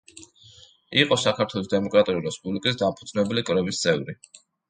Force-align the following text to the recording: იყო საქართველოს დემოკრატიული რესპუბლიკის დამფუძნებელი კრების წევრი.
იყო 1.01 1.17
საქართველოს 1.23 1.69
დემოკრატიული 1.75 2.25
რესპუბლიკის 2.29 2.81
დამფუძნებელი 2.81 3.47
კრების 3.51 3.83
წევრი. 3.85 4.19